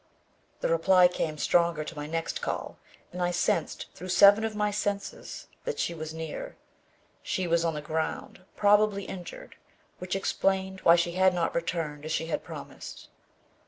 [0.61, 2.79] The reply came stronger to my next call
[3.11, 6.55] and I sensed through seven of my senses that she was near.
[7.21, 9.57] She was on the ground, probably injured,
[9.99, 13.09] which explained why she had not returned as she had promised.